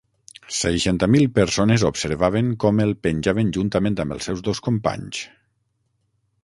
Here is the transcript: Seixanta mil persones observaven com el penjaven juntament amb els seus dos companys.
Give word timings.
Seixanta 0.59 1.09
mil 1.15 1.25
persones 1.35 1.83
observaven 1.89 2.49
com 2.65 2.81
el 2.87 2.97
penjaven 3.09 3.53
juntament 3.59 4.03
amb 4.05 4.17
els 4.19 4.31
seus 4.31 4.43
dos 4.51 4.65
companys. 4.71 5.23